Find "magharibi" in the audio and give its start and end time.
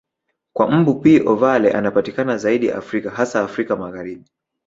3.75-4.25